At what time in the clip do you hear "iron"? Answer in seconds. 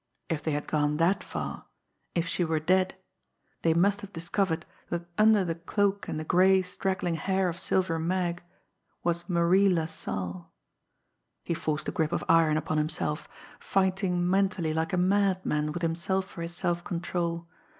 12.27-12.57